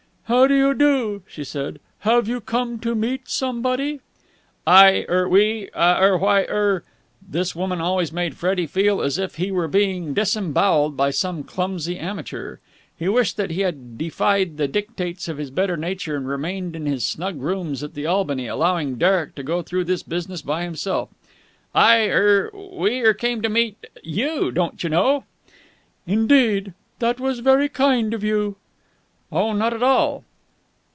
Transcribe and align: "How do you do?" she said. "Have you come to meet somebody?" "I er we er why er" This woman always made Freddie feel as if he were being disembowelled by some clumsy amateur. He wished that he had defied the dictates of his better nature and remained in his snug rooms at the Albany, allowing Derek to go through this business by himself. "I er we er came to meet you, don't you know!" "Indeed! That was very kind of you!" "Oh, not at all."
"How 0.25 0.47
do 0.47 0.55
you 0.55 0.73
do?" 0.73 1.23
she 1.27 1.43
said. 1.43 1.81
"Have 1.99 2.25
you 2.25 2.39
come 2.39 2.79
to 2.79 2.95
meet 2.95 3.27
somebody?" 3.27 3.99
"I 4.65 5.05
er 5.09 5.27
we 5.27 5.67
er 5.75 6.17
why 6.17 6.43
er" 6.43 6.85
This 7.35 7.53
woman 7.53 7.81
always 7.81 8.13
made 8.13 8.37
Freddie 8.37 8.65
feel 8.65 9.01
as 9.01 9.17
if 9.17 9.35
he 9.35 9.51
were 9.51 9.67
being 9.67 10.13
disembowelled 10.13 10.95
by 10.95 11.09
some 11.09 11.43
clumsy 11.43 11.99
amateur. 11.99 12.59
He 12.97 13.09
wished 13.09 13.35
that 13.35 13.51
he 13.51 13.59
had 13.59 13.97
defied 13.97 14.55
the 14.55 14.69
dictates 14.69 15.27
of 15.27 15.37
his 15.37 15.51
better 15.51 15.75
nature 15.75 16.15
and 16.15 16.25
remained 16.25 16.77
in 16.77 16.85
his 16.85 17.05
snug 17.05 17.41
rooms 17.41 17.83
at 17.83 17.93
the 17.93 18.05
Albany, 18.05 18.47
allowing 18.47 18.95
Derek 18.95 19.35
to 19.35 19.43
go 19.43 19.61
through 19.61 19.83
this 19.83 20.01
business 20.01 20.41
by 20.41 20.63
himself. 20.63 21.09
"I 21.75 22.05
er 22.05 22.49
we 22.53 23.01
er 23.01 23.13
came 23.13 23.41
to 23.41 23.49
meet 23.49 23.85
you, 24.01 24.49
don't 24.53 24.81
you 24.81 24.89
know!" 24.89 25.25
"Indeed! 26.07 26.71
That 26.99 27.19
was 27.19 27.39
very 27.39 27.67
kind 27.67 28.13
of 28.13 28.23
you!" 28.23 28.55
"Oh, 29.33 29.53
not 29.53 29.73
at 29.73 29.81
all." 29.81 30.25